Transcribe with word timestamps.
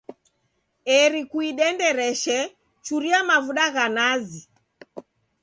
Eri 0.99 1.21
kuidendereshe 1.31 2.37
churia 2.85 3.19
mavuda 3.29 3.65
gha 3.73 3.85
nazi. 3.95 4.41